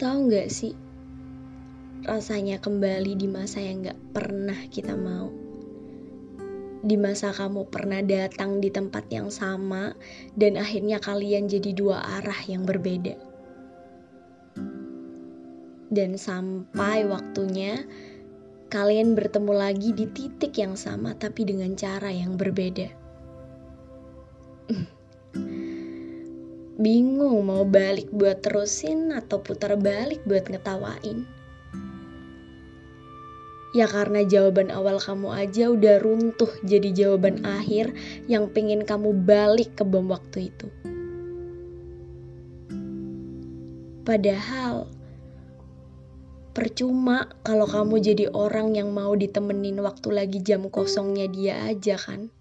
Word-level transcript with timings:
Tahu 0.00 0.32
nggak 0.32 0.48
sih 0.48 0.72
rasanya 2.08 2.56
kembali 2.56 3.20
di 3.20 3.28
masa 3.28 3.60
yang 3.60 3.84
nggak 3.84 4.16
pernah 4.16 4.56
kita 4.72 4.96
mau? 4.96 5.28
Di 6.80 6.96
masa 6.96 7.36
kamu 7.36 7.68
pernah 7.68 8.00
datang 8.00 8.64
di 8.64 8.72
tempat 8.72 9.12
yang 9.12 9.28
sama 9.28 9.92
dan 10.32 10.56
akhirnya 10.56 11.04
kalian 11.04 11.52
jadi 11.52 11.76
dua 11.76 12.00
arah 12.16 12.40
yang 12.48 12.64
berbeda. 12.64 13.12
Dan 15.92 16.16
sampai 16.16 17.04
waktunya 17.04 17.84
kalian 18.72 19.12
bertemu 19.12 19.52
lagi 19.52 19.92
di 19.92 20.08
titik 20.08 20.56
yang 20.56 20.80
sama 20.80 21.12
tapi 21.12 21.44
dengan 21.44 21.76
cara 21.76 22.08
yang 22.08 22.40
berbeda. 22.40 22.88
bingung 26.80 27.44
mau 27.44 27.68
balik 27.68 28.08
buat 28.08 28.40
terusin 28.40 29.12
atau 29.12 29.44
putar 29.44 29.76
balik 29.76 30.24
buat 30.24 30.48
ngetawain. 30.48 31.28
Ya 33.70 33.86
karena 33.86 34.26
jawaban 34.26 34.72
awal 34.72 34.98
kamu 34.98 35.30
aja 35.30 35.70
udah 35.70 36.02
runtuh 36.02 36.50
jadi 36.66 36.90
jawaban 36.90 37.46
akhir 37.46 37.94
yang 38.26 38.50
pengen 38.50 38.82
kamu 38.82 39.12
balik 39.12 39.76
ke 39.78 39.86
bom 39.86 40.10
waktu 40.10 40.50
itu. 40.50 40.66
Padahal 44.02 44.90
percuma 46.50 47.30
kalau 47.46 47.68
kamu 47.68 48.02
jadi 48.02 48.26
orang 48.34 48.74
yang 48.74 48.90
mau 48.90 49.14
ditemenin 49.14 49.78
waktu 49.84 50.08
lagi 50.10 50.42
jam 50.42 50.66
kosongnya 50.66 51.30
dia 51.30 51.54
aja 51.68 51.94
kan. 51.94 52.32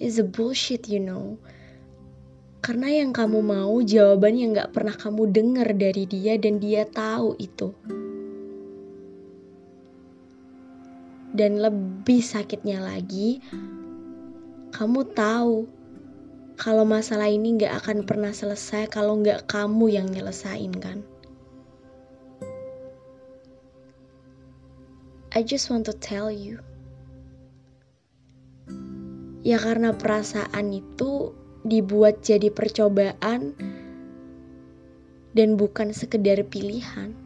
It's 0.00 0.16
a 0.16 0.24
bullshit 0.24 0.88
you 0.88 1.04
know. 1.04 1.36
Karena 2.64 2.88
yang 2.88 3.12
kamu 3.12 3.44
mau 3.44 3.76
jawaban 3.84 4.40
yang 4.40 4.56
gak 4.56 4.72
pernah 4.72 4.96
kamu 4.96 5.28
dengar 5.28 5.68
dari 5.76 6.08
dia 6.08 6.40
dan 6.40 6.56
dia 6.56 6.88
tahu 6.88 7.36
itu. 7.36 7.76
Dan 11.36 11.60
lebih 11.60 12.24
sakitnya 12.24 12.80
lagi, 12.80 13.44
kamu 14.72 15.12
tahu 15.12 15.68
kalau 16.56 16.88
masalah 16.88 17.28
ini 17.28 17.60
gak 17.60 17.84
akan 17.84 18.08
pernah 18.08 18.32
selesai 18.32 18.88
kalau 18.88 19.20
gak 19.20 19.44
kamu 19.44 20.00
yang 20.00 20.08
nyelesain 20.08 20.72
kan. 20.80 21.04
I 25.36 25.44
just 25.44 25.68
want 25.68 25.84
to 25.84 25.92
tell 25.92 26.32
you. 26.32 26.64
Ya 29.44 29.60
karena 29.60 29.92
perasaan 29.92 30.72
itu 30.72 31.43
dibuat 31.64 32.20
jadi 32.20 32.52
percobaan 32.52 33.56
dan 35.32 35.48
bukan 35.56 35.90
sekedar 35.90 36.44
pilihan. 36.46 37.16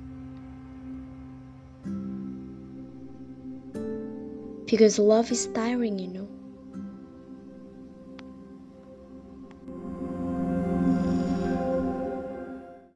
Because 4.69 5.01
love 5.01 5.33
is 5.33 5.49
tiring, 5.57 5.99
you 5.99 6.13
know. 6.13 6.38